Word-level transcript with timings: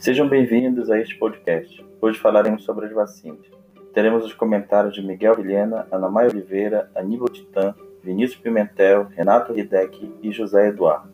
Sejam 0.00 0.26
bem-vindos 0.26 0.90
a 0.90 0.98
este 0.98 1.14
podcast. 1.18 1.86
Hoje 2.00 2.18
falaremos 2.18 2.64
sobre 2.64 2.86
as 2.86 2.92
vacinas. 2.92 3.46
Teremos 3.92 4.24
os 4.24 4.32
comentários 4.32 4.94
de 4.94 5.02
Miguel 5.02 5.34
Vilhena, 5.34 5.86
Ana 5.92 6.08
Maia 6.08 6.30
Oliveira, 6.30 6.90
Aníbal 6.94 7.28
Titã, 7.28 7.74
Vinícius 8.02 8.40
Pimentel, 8.40 9.08
Renato 9.10 9.52
Hideki 9.52 10.10
e 10.22 10.32
José 10.32 10.68
Eduardo. 10.68 11.12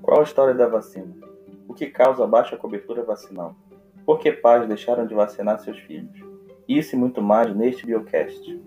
Qual 0.00 0.20
a 0.20 0.22
história 0.22 0.54
da 0.54 0.66
vacina? 0.66 1.14
O 1.68 1.74
que 1.74 1.88
causa 1.88 2.26
baixa 2.26 2.56
cobertura 2.56 3.02
vacinal? 3.02 3.54
Por 4.06 4.18
que 4.18 4.32
pais 4.32 4.66
deixaram 4.66 5.06
de 5.06 5.12
vacinar 5.12 5.58
seus 5.58 5.78
filhos? 5.80 6.27
Isso 6.68 6.94
e 6.94 6.98
muito 6.98 7.22
mais 7.22 7.56
neste 7.56 7.86
Biocast. 7.86 8.60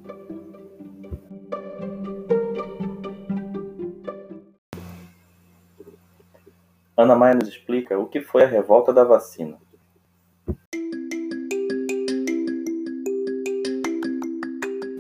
Ana 6.98 7.16
Maia 7.16 7.36
nos 7.36 7.48
explica 7.48 8.00
o 8.00 8.08
que 8.08 8.20
foi 8.20 8.44
a 8.44 8.48
revolta 8.48 8.92
da 8.92 9.04
vacina. 9.04 9.58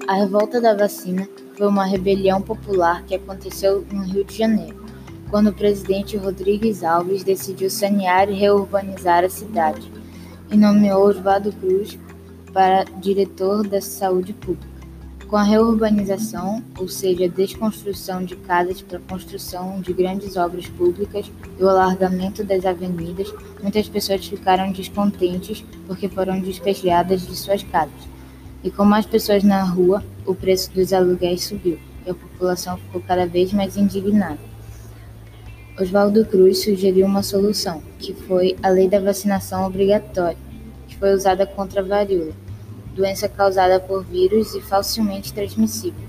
A 0.07 0.13
revolta 0.13 0.61
da 0.61 0.75
vacina 0.75 1.27
foi 1.57 1.67
uma 1.67 1.85
rebelião 1.85 2.41
popular 2.41 3.03
que 3.05 3.15
aconteceu 3.15 3.81
no 3.91 4.03
Rio 4.03 4.23
de 4.23 4.37
Janeiro, 4.37 4.85
quando 5.29 5.49
o 5.49 5.53
presidente 5.53 6.17
Rodrigues 6.17 6.83
Alves 6.83 7.23
decidiu 7.23 7.69
sanear 7.69 8.29
e 8.29 8.33
reurbanizar 8.33 9.23
a 9.23 9.29
cidade 9.29 9.91
e 10.51 10.57
nomeou 10.57 11.07
Oswaldo 11.07 11.51
Cruz 11.53 11.97
para 12.53 12.83
diretor 12.99 13.67
da 13.67 13.81
saúde 13.81 14.33
pública. 14.33 14.69
Com 15.27 15.37
a 15.37 15.43
reurbanização, 15.43 16.61
ou 16.77 16.89
seja, 16.89 17.23
a 17.23 17.29
desconstrução 17.29 18.25
de 18.25 18.35
casas 18.35 18.81
para 18.81 18.97
a 18.97 19.01
construção 19.01 19.79
de 19.79 19.93
grandes 19.93 20.35
obras 20.35 20.67
públicas 20.67 21.31
e 21.57 21.63
o 21.63 21.69
alargamento 21.69 22.43
das 22.43 22.65
avenidas, 22.65 23.33
muitas 23.61 23.87
pessoas 23.87 24.25
ficaram 24.25 24.73
descontentes 24.73 25.63
porque 25.87 26.09
foram 26.09 26.41
despejadas 26.41 27.25
de 27.25 27.35
suas 27.37 27.63
casas. 27.63 28.09
E 28.61 28.69
com 28.69 28.83
mais 28.83 29.05
pessoas 29.05 29.41
na 29.43 29.63
rua, 29.63 30.03
o 30.25 30.35
preço 30.35 30.69
dos 30.71 30.91
aluguéis 30.91 31.45
subiu 31.45 31.79
e 32.05 32.09
a 32.09 32.13
população 32.13 32.77
ficou 32.77 33.01
cada 33.01 33.25
vez 33.25 33.53
mais 33.53 33.77
indignada. 33.77 34.39
Oswaldo 35.79 36.25
Cruz 36.25 36.61
sugeriu 36.61 37.05
uma 37.05 37.23
solução, 37.23 37.81
que 37.97 38.13
foi 38.13 38.57
a 38.61 38.67
lei 38.69 38.89
da 38.89 38.99
vacinação 38.99 39.65
obrigatória, 39.65 40.37
foi 41.01 41.13
usada 41.13 41.45
contra 41.45 41.81
a 41.81 41.83
varíola 41.83 42.31
doença 42.93 43.27
causada 43.27 43.79
por 43.79 44.03
vírus 44.03 44.53
e 44.53 44.61
facilmente 44.61 45.33
transmissível. 45.33 46.07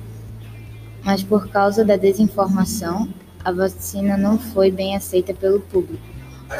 Mas 1.05 1.23
por 1.23 1.49
causa 1.49 1.85
da 1.85 1.97
desinformação, 1.97 3.09
a 3.45 3.51
vacina 3.51 4.17
não 4.17 4.39
foi 4.39 4.71
bem 4.71 4.95
aceita 4.95 5.35
pelo 5.35 5.61
público, 5.61 6.03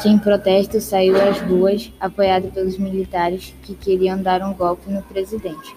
que 0.01 0.09
em 0.09 0.17
protesto 0.17 0.81
saiu 0.81 1.15
às 1.21 1.39
ruas 1.41 1.91
apoiado 1.99 2.51
pelos 2.51 2.77
militares 2.77 3.53
que 3.63 3.75
queriam 3.75 4.21
dar 4.21 4.41
um 4.41 4.53
golpe 4.53 4.91
no 4.91 5.01
presidente. 5.03 5.75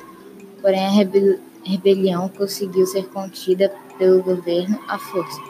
Porém, 0.60 0.86
a 0.86 0.90
rebel 0.90 1.38
rebelião 1.64 2.28
conseguiu 2.28 2.86
ser 2.86 3.08
contida 3.08 3.72
pelo 3.98 4.22
governo 4.22 4.78
à 4.88 4.98
força, 4.98 5.40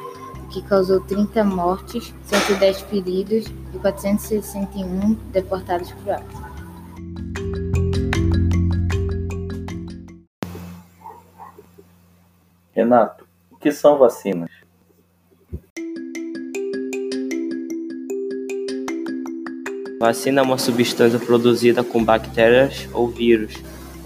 que 0.50 0.62
causou 0.62 0.98
30 1.00 1.44
mortes, 1.44 2.14
110 2.24 2.80
feridos 2.82 3.44
e 3.74 3.78
461 3.78 5.12
deportados 5.30 5.92
por 5.92 6.12
ar. 6.12 6.45
Renato, 12.86 13.26
o 13.50 13.56
que 13.56 13.72
são 13.72 13.98
vacinas? 13.98 14.48
Vacina 19.98 20.40
é 20.40 20.44
uma 20.44 20.56
substância 20.56 21.18
produzida 21.18 21.82
com 21.82 22.04
bactérias 22.04 22.88
ou 22.92 23.08
vírus, 23.08 23.54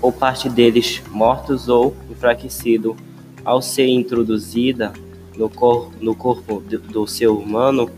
ou 0.00 0.10
parte 0.10 0.48
deles 0.48 1.02
mortos 1.10 1.68
ou 1.68 1.94
enfraquecido. 2.10 2.96
Ao 3.44 3.60
ser 3.60 3.86
introduzida 3.86 4.94
no, 5.36 5.50
cor 5.50 5.90
no 6.00 6.14
corpo 6.14 6.60
do 6.60 7.06
ser 7.06 7.28
humano, 7.28 7.90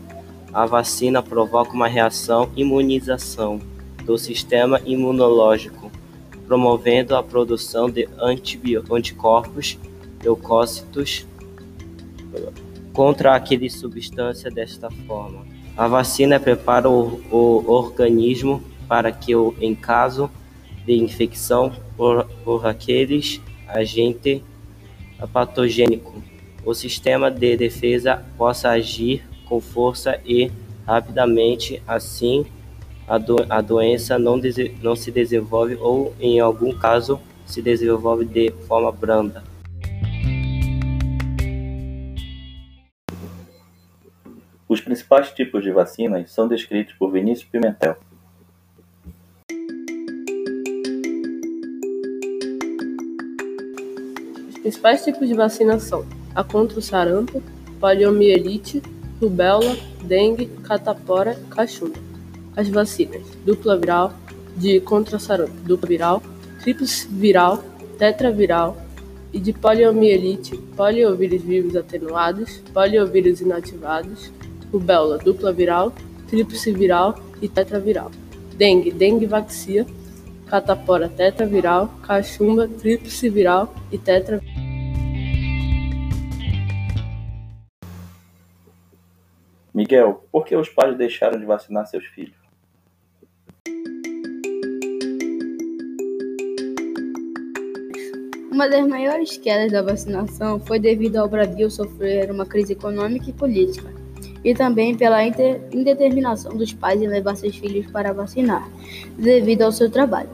a 0.53 0.65
vacina 0.65 1.23
provoca 1.23 1.71
uma 1.71 1.87
reação 1.87 2.51
imunização 2.57 3.61
do 4.03 4.17
sistema 4.17 4.81
imunológico, 4.85 5.89
promovendo 6.45 7.15
a 7.15 7.23
produção 7.23 7.89
de 7.89 8.09
anticorpos 8.19 9.77
leucócitos 10.23 11.25
contra 12.93 13.35
aquele 13.35 13.69
substância 13.69 14.49
desta 14.49 14.89
forma. 15.07 15.45
A 15.75 15.87
vacina 15.87 16.39
prepara 16.39 16.89
o, 16.89 17.21
o 17.31 17.71
organismo 17.71 18.63
para 18.87 19.11
que, 19.11 19.33
em 19.59 19.73
caso 19.73 20.29
de 20.85 20.93
infecção 20.93 21.71
por, 21.97 22.25
por 22.43 22.65
aqueles 22.65 23.41
agente 23.67 24.43
patogênico, 25.31 26.21
o 26.65 26.73
sistema 26.73 27.31
de 27.31 27.57
defesa 27.57 28.23
possa 28.37 28.69
agir 28.69 29.23
com 29.45 29.59
força 29.59 30.19
e 30.25 30.51
rapidamente, 30.85 31.81
assim 31.87 32.45
a, 33.07 33.17
do, 33.17 33.45
a 33.49 33.61
doença 33.61 34.17
não, 34.17 34.39
não 34.81 34.95
se 34.95 35.11
desenvolve 35.11 35.75
ou, 35.75 36.13
em 36.19 36.39
algum 36.39 36.73
caso, 36.73 37.19
se 37.45 37.61
desenvolve 37.61 38.25
de 38.25 38.51
forma 38.67 38.91
branda. 38.91 39.43
Os 44.73 44.81
principais 44.81 45.31
tipos 45.31 45.63
de 45.63 45.69
vacinas 45.69 46.31
são 46.31 46.47
descritos 46.47 46.95
por 46.95 47.11
Vinícius 47.11 47.47
Pimentel. 47.47 47.95
Os 54.49 54.57
principais 54.57 55.03
tipos 55.03 55.27
de 55.27 55.35
vacina 55.35 55.77
são 55.77 56.03
a 56.33 56.43
contra 56.43 56.79
o 56.79 56.81
sarampo, 56.81 57.39
poliomielite, 57.79 58.81
rubéola, 59.21 59.77
dengue, 60.05 60.47
catapora 60.63 61.39
cachumba. 61.51 61.99
As 62.57 62.67
vacinas 62.67 63.27
dupla 63.45 63.77
viral, 63.77 64.11
de 64.57 64.81
contra 64.81 65.19
sarampo 65.19 65.53
dupla 65.67 65.87
viral, 65.87 66.23
tríplice 66.63 67.07
viral, 67.09 67.63
tetraviral 67.99 68.75
e 69.31 69.39
de 69.39 69.53
poliomielite, 69.53 70.57
poliovírus 70.75 71.43
vivos 71.43 71.75
atenuados, 71.75 72.57
poliovírus 72.73 73.39
inativados, 73.39 74.31
rubéola 74.73 75.19
dupla 75.19 75.53
viral, 75.53 75.93
tríplice 76.27 76.71
viral 76.71 77.13
e 77.39 77.47
tetraviral, 77.47 78.09
dengue, 78.57 78.91
dengue 78.91 79.27
vaxia, 79.27 79.85
catapora 80.47 81.07
tetraviral, 81.07 81.87
cachumba, 82.01 82.67
tríplice 82.67 83.29
viral 83.29 83.71
e 83.91 83.99
tetra 83.99 84.41
Miguel, 89.71 90.23
por 90.31 90.45
que 90.45 90.55
os 90.55 90.69
pais 90.69 90.95
deixaram 90.95 91.39
de 91.39 91.45
vacinar 91.45 91.87
seus 91.87 92.05
filhos? 92.05 92.37
Uma 98.51 98.69
das 98.69 98.87
maiores 98.87 99.35
quedas 99.35 99.71
da 99.71 99.81
vacinação 99.81 100.59
foi 100.59 100.79
devido 100.79 101.17
ao 101.17 101.27
Brasil 101.27 101.71
sofrer 101.71 102.29
uma 102.29 102.45
crise 102.45 102.73
econômica 102.73 103.31
e 103.31 103.33
política 103.33 104.02
e 104.43 104.53
também 104.53 104.95
pela 104.95 105.23
indeterminação 105.25 106.55
dos 106.55 106.73
pais 106.73 107.01
em 107.01 107.07
levar 107.07 107.35
seus 107.35 107.55
filhos 107.55 107.89
para 107.91 108.13
vacinar, 108.13 108.69
devido 109.17 109.61
ao 109.61 109.71
seu 109.71 109.89
trabalho. 109.89 110.29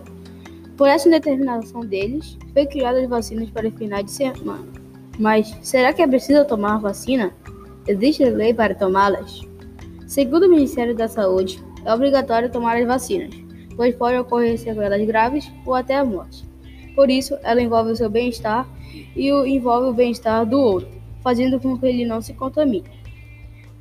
Por 0.76 0.88
essa 0.88 1.08
indeterminação 1.08 1.82
deles, 1.82 2.38
foi 2.54 2.66
criada 2.66 3.00
as 3.00 3.10
vacinas 3.10 3.50
para 3.50 3.70
finais 3.72 4.06
de 4.06 4.12
semana. 4.12 4.66
Mas 5.20 5.56
será 5.62 5.94
que 5.94 6.02
é 6.02 6.08
preciso 6.08 6.46
tomar 6.46 6.78
vacina? 6.80 7.34
Existe 7.88 8.24
lei 8.24 8.54
para 8.54 8.74
tomá-las? 8.74 9.42
Segundo 10.08 10.46
o 10.46 10.50
Ministério 10.50 10.96
da 10.96 11.08
Saúde, 11.08 11.62
é 11.86 11.94
obrigatório 11.94 12.50
tomar 12.50 12.78
as 12.78 12.88
vacinas, 12.88 13.36
pois 13.76 13.94
pode 13.96 14.18
ocorrer 14.18 14.58
sequelas 14.58 15.06
graves 15.06 15.52
ou 15.66 15.76
até 15.76 15.98
a 15.98 16.06
morte. 16.06 16.48
Por 16.96 17.10
isso, 17.10 17.38
ela 17.44 17.62
envolve 17.62 17.92
o 17.92 17.96
seu 17.96 18.10
bem-estar 18.10 18.68
e 19.16 19.32
o 19.32 19.46
envolve 19.46 19.90
o 19.90 19.94
bem-estar 19.94 20.46
do 20.46 20.60
outro, 20.60 20.90
fazendo 21.22 21.60
com 21.60 21.78
que 21.78 21.86
ele 21.86 22.06
não 22.06 22.22
se 22.22 22.34
contamine 22.34 22.99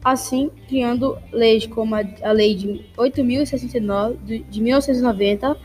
assim 0.02 0.50
criando 0.68 1.18
leis 1.32 1.66
como 1.66 1.94
a, 1.94 2.02
a 2.22 2.32
Lei 2.32 2.54
de 2.54 2.84
8.069 2.96 4.44
de 4.48 4.60
1990, 4.60 5.56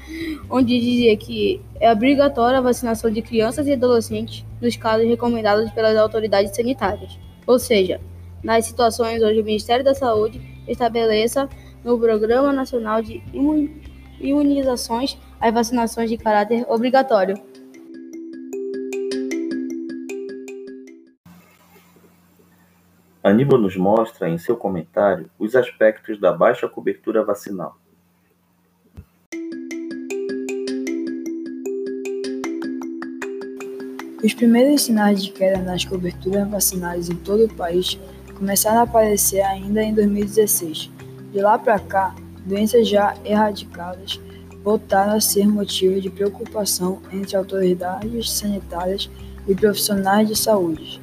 onde 0.50 0.80
dizia 0.80 1.16
que 1.16 1.62
é 1.80 1.92
obrigatória 1.92 2.58
a 2.58 2.62
vacinação 2.62 3.12
de 3.12 3.22
crianças 3.22 3.68
e 3.68 3.74
adolescentes 3.74 4.46
nos 4.62 4.76
casos 4.76 5.08
recomendados 5.08 5.70
pelas 5.72 5.96
autoridades 5.98 6.56
sanitárias. 6.56 7.18
Ou 7.46 7.60
seja, 7.60 8.00
nas 8.44 8.66
situações 8.66 9.22
onde 9.22 9.40
o 9.40 9.44
Ministério 9.44 9.84
da 9.84 9.94
Saúde 9.94 10.42
estabeleça 10.68 11.48
no 11.84 12.00
Programa 12.00 12.52
Nacional 12.52 13.02
de 13.02 13.22
Imunizações 14.20 15.18
as 15.40 15.54
vacinações 15.54 16.10
de 16.10 16.18
caráter 16.18 16.66
obrigatório. 16.70 17.36
Aníbal 23.24 23.58
nos 23.58 23.78
mostra, 23.78 24.30
em 24.30 24.38
seu 24.38 24.58
comentário, 24.58 25.30
os 25.40 25.56
aspectos 25.56 26.20
da 26.20 26.34
baixa 26.34 26.68
cobertura 26.68 27.24
vacinal. 27.24 27.78
Os 34.22 34.34
primeiros 34.34 34.82
sinais 34.82 35.24
de 35.24 35.32
queda 35.32 35.62
nas 35.62 35.86
coberturas 35.86 36.50
vacinais 36.50 37.10
em 37.10 37.16
todo 37.16 37.46
o 37.46 37.54
país 37.54 37.98
começaram 38.36 38.80
a 38.80 38.84
aparecer 38.84 39.42
ainda 39.42 39.82
em 39.82 39.94
2016. 39.94 40.92
De 41.32 41.40
lá 41.40 41.58
para 41.58 41.80
cá, 41.80 42.14
doenças 42.46 42.90
já 42.90 43.16
erradicadas 43.24 44.20
voltaram 44.62 45.14
a 45.14 45.22
ser 45.22 45.48
motivo 45.48 46.02
de 46.02 46.10
preocupação 46.10 47.02
entre 47.10 47.38
autoridades 47.38 48.32
sanitárias 48.32 49.10
e 49.48 49.56
profissionais 49.56 50.28
de 50.28 50.36
saúde. 50.36 51.03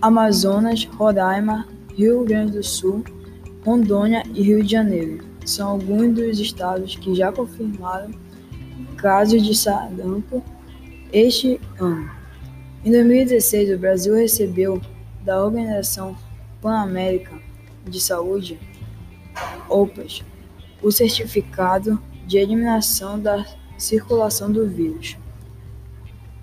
Amazonas, 0.00 0.84
Roraima, 0.84 1.66
Rio 1.94 2.24
Grande 2.24 2.52
do 2.52 2.62
Sul, 2.62 3.04
Rondônia 3.64 4.22
e 4.34 4.42
Rio 4.42 4.62
de 4.62 4.70
Janeiro 4.70 5.36
são 5.46 5.70
alguns 5.70 6.14
dos 6.14 6.40
estados 6.40 6.96
que 6.96 7.14
já 7.14 7.30
confirmaram 7.30 8.10
casos 8.96 9.42
de 9.42 9.56
sarampo 9.56 10.42
este 11.12 11.60
ano. 11.78 12.10
Em 12.84 12.90
2016, 12.90 13.74
o 13.74 13.78
Brasil 13.78 14.14
recebeu 14.14 14.80
da 15.24 15.42
Organização 15.42 16.16
Pan-América 16.60 17.38
de 17.84 18.00
Saúde, 18.00 18.58
OPAS, 19.68 20.24
o 20.82 20.90
certificado 20.90 22.00
de 22.26 22.38
eliminação 22.38 23.18
da 23.18 23.44
circulação 23.78 24.50
do 24.50 24.68
vírus. 24.68 25.16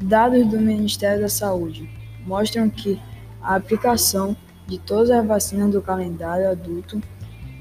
Dados 0.01 0.47
do 0.47 0.59
Ministério 0.59 1.21
da 1.21 1.29
Saúde 1.29 1.89
mostram 2.25 2.69
que 2.69 3.01
a 3.43 3.55
aplicação 3.55 4.35
de 4.65 4.79
todas 4.79 5.11
as 5.11 5.25
vacinas 5.25 5.71
do 5.71 5.81
calendário 5.81 6.49
adulto 6.49 7.01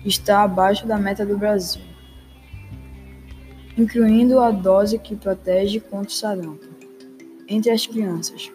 está 0.05 0.43
abaixo 0.43 0.87
da 0.87 0.97
meta 0.97 1.27
do 1.27 1.37
Brasil, 1.37 1.83
incluindo 3.77 4.39
a 4.39 4.51
dose 4.51 4.99
que 4.99 5.17
protege 5.17 5.81
contra 5.81 6.09
o 6.09 6.13
sarampo. 6.13 6.67
Entre 7.49 7.71
as 7.71 7.87
crianças, 7.87 8.51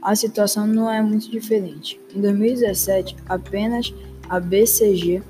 a 0.00 0.14
situação 0.14 0.66
não 0.66 0.90
é 0.90 1.02
muito 1.02 1.30
diferente. 1.30 2.00
Em 2.14 2.20
2017, 2.20 3.16
apenas 3.28 3.92
a 4.28 4.40
BCG, 4.40 5.22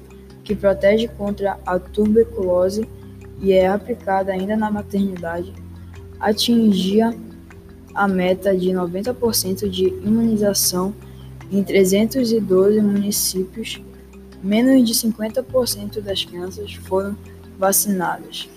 que 0.45 0.55
protege 0.55 1.09
contra 1.09 1.59
a 1.65 1.79
tuberculose 1.79 2.89
e 3.41 3.53
é 3.53 3.67
aplicada 3.67 4.33
ainda 4.33 4.57
na 4.57 4.71
maternidade, 4.71 5.53
atingia 6.21 7.15
a 7.95 8.09
meta 8.09 8.57
de 8.57 8.71
90% 8.71 9.69
de 9.69 9.89
imunização 9.89 10.95
em 11.53 11.63
312 11.63 12.81
municípios, 12.81 13.81
menos 14.43 14.89
de 14.89 14.95
50% 14.95 16.01
das 16.01 16.25
crianças 16.25 16.73
foram 16.75 17.15
vacinadas 17.59 18.49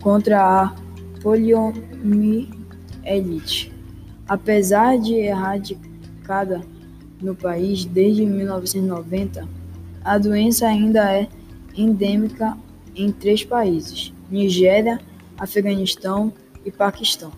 contra 0.00 0.42
a 0.42 0.74
poliomielite. 1.22 3.72
Apesar 4.28 4.98
de 4.98 5.14
erradicada 5.14 6.60
no 7.20 7.34
país 7.34 7.86
desde 7.86 8.24
1990, 8.26 9.48
a 10.04 10.18
doença 10.18 10.66
ainda 10.66 11.10
é 11.12 11.26
endêmica 11.74 12.56
em 12.94 13.10
três 13.10 13.42
países: 13.42 14.12
Nigéria, 14.30 15.00
Afeganistão 15.38 16.30
e 16.64 16.70
Paquistão. 16.70 17.32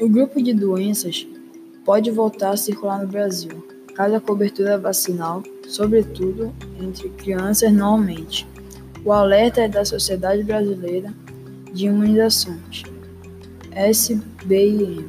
O 0.00 0.08
grupo 0.08 0.42
de 0.42 0.52
doenças 0.52 1.26
pode 1.84 2.10
voltar 2.10 2.50
a 2.50 2.56
circular 2.56 3.00
no 3.00 3.08
Brasil, 3.08 3.66
caso 3.94 4.14
a 4.14 4.20
cobertura 4.20 4.78
vacinal, 4.78 5.42
sobretudo 5.68 6.52
entre 6.80 7.08
crianças, 7.10 7.72
não 7.72 7.94
aumente. 7.94 8.46
O 9.04 9.12
alerta 9.12 9.62
é 9.62 9.68
da 9.68 9.84
Sociedade 9.84 10.42
Brasileira 10.44 11.12
de 11.72 11.86
Imunizações, 11.86 12.82
SBIM, 13.74 15.08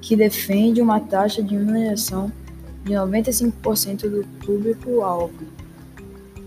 que 0.00 0.16
defende 0.16 0.80
uma 0.80 1.00
taxa 1.00 1.42
de 1.42 1.54
imunização 1.54 2.32
de 2.84 2.92
95% 2.92 4.08
do 4.08 4.26
público-alvo. 4.44 5.34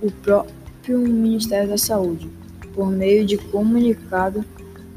O 0.02 0.12
próprio 0.12 1.00
Ministério 1.00 1.70
da 1.70 1.78
Saúde, 1.78 2.30
por 2.74 2.90
meio 2.90 3.26
de 3.26 3.38
comunicado, 3.38 4.44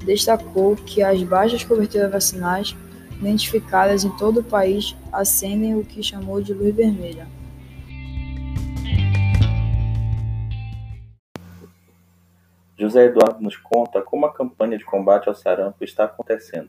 destacou 0.04 0.74
que 0.76 1.02
as 1.02 1.22
baixas 1.22 1.62
coberturas 1.62 2.10
vacinais 2.10 2.74
identificadas 3.18 4.04
em 4.04 4.10
todo 4.16 4.40
o 4.40 4.44
país 4.44 4.96
acendem 5.12 5.74
o 5.74 5.84
que 5.84 6.02
chamou 6.02 6.40
de 6.40 6.52
luz 6.52 6.74
vermelha. 6.74 7.26
José 12.78 13.06
Eduardo 13.06 13.42
nos 13.42 13.56
conta 13.56 14.02
como 14.02 14.26
a 14.26 14.32
campanha 14.32 14.76
de 14.76 14.84
combate 14.84 15.28
ao 15.28 15.34
sarampo 15.34 15.82
está 15.82 16.04
acontecendo. 16.04 16.68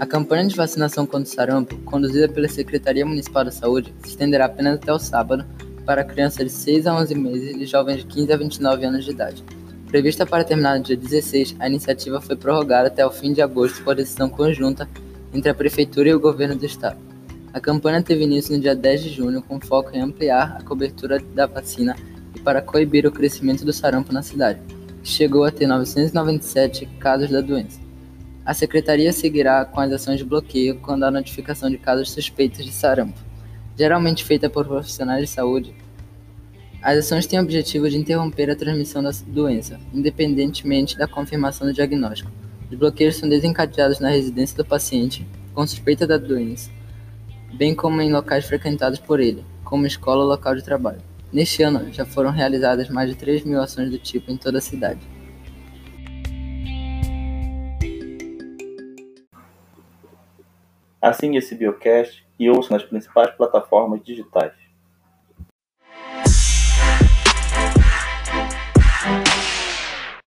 A 0.00 0.06
campanha 0.06 0.48
de 0.48 0.56
vacinação 0.56 1.06
contra 1.06 1.28
o 1.28 1.32
sarampo, 1.32 1.78
conduzida 1.84 2.28
pela 2.28 2.48
Secretaria 2.48 3.06
Municipal 3.06 3.44
da 3.44 3.52
Saúde, 3.52 3.94
se 4.00 4.08
estenderá 4.08 4.46
apenas 4.46 4.76
até 4.76 4.92
o 4.92 4.98
sábado 4.98 5.44
para 5.84 6.02
crianças 6.02 6.46
de 6.46 6.50
6 6.50 6.86
a 6.86 6.94
11 6.96 7.14
meses 7.14 7.56
e 7.56 7.66
jovens 7.66 7.98
de 7.98 8.06
15 8.06 8.32
a 8.32 8.36
29 8.36 8.84
anos 8.84 9.04
de 9.04 9.10
idade. 9.10 9.44
Prevista 9.92 10.24
para 10.24 10.42
terminar 10.42 10.78
no 10.78 10.82
dia 10.82 10.96
16, 10.96 11.56
a 11.58 11.68
iniciativa 11.68 12.18
foi 12.18 12.34
prorrogada 12.34 12.88
até 12.88 13.04
o 13.04 13.10
fim 13.10 13.30
de 13.30 13.42
agosto 13.42 13.84
por 13.84 13.94
decisão 13.94 14.26
conjunta 14.26 14.88
entre 15.34 15.50
a 15.50 15.54
Prefeitura 15.54 16.08
e 16.08 16.14
o 16.14 16.18
Governo 16.18 16.56
do 16.56 16.64
Estado. 16.64 16.98
A 17.52 17.60
campanha 17.60 18.02
teve 18.02 18.24
início 18.24 18.56
no 18.56 18.62
dia 18.62 18.74
10 18.74 19.02
de 19.02 19.10
junho, 19.10 19.42
com 19.42 19.60
foco 19.60 19.90
em 19.92 20.00
ampliar 20.00 20.56
a 20.58 20.62
cobertura 20.64 21.18
da 21.34 21.44
vacina 21.44 21.94
e 22.34 22.40
para 22.40 22.62
coibir 22.62 23.06
o 23.06 23.12
crescimento 23.12 23.66
do 23.66 23.72
sarampo 23.72 24.14
na 24.14 24.22
cidade, 24.22 24.60
que 25.02 25.10
chegou 25.10 25.44
a 25.44 25.50
ter 25.50 25.66
997 25.66 26.86
casos 26.98 27.28
da 27.28 27.42
doença. 27.42 27.78
A 28.46 28.54
Secretaria 28.54 29.12
seguirá 29.12 29.62
com 29.66 29.78
as 29.78 29.92
ações 29.92 30.16
de 30.16 30.24
bloqueio 30.24 30.80
quando 30.80 31.04
há 31.04 31.10
notificação 31.10 31.68
de 31.68 31.76
casos 31.76 32.10
suspeitos 32.10 32.64
de 32.64 32.72
sarampo, 32.72 33.20
geralmente 33.76 34.24
feita 34.24 34.48
por 34.48 34.66
profissionais 34.66 35.20
de 35.20 35.34
saúde 35.34 35.81
as 36.82 36.98
ações 36.98 37.28
têm 37.28 37.38
o 37.38 37.42
objetivo 37.42 37.88
de 37.88 37.96
interromper 37.96 38.50
a 38.50 38.56
transmissão 38.56 39.04
da 39.04 39.12
doença, 39.28 39.78
independentemente 39.94 40.98
da 40.98 41.06
confirmação 41.06 41.64
do 41.64 41.72
diagnóstico. 41.72 42.28
Os 42.68 42.76
bloqueios 42.76 43.16
são 43.16 43.28
desencadeados 43.28 44.00
na 44.00 44.08
residência 44.08 44.56
do 44.56 44.64
paciente 44.64 45.24
com 45.54 45.64
suspeita 45.64 46.08
da 46.08 46.18
doença, 46.18 46.72
bem 47.54 47.72
como 47.72 48.00
em 48.02 48.12
locais 48.12 48.46
frequentados 48.46 48.98
por 48.98 49.20
ele, 49.20 49.44
como 49.62 49.86
escola 49.86 50.24
ou 50.24 50.28
local 50.28 50.56
de 50.56 50.64
trabalho. 50.64 51.00
Neste 51.32 51.62
ano, 51.62 51.92
já 51.92 52.04
foram 52.04 52.30
realizadas 52.32 52.88
mais 52.88 53.08
de 53.08 53.14
3 53.14 53.44
mil 53.44 53.60
ações 53.60 53.88
do 53.88 53.98
tipo 53.98 54.32
em 54.32 54.36
toda 54.36 54.58
a 54.58 54.60
cidade. 54.60 55.00
Assine 61.00 61.36
esse 61.36 61.54
Biocast 61.54 62.24
e 62.38 62.50
ouça 62.50 62.74
nas 62.74 62.82
principais 62.82 63.30
plataformas 63.36 64.02
digitais. 64.02 64.61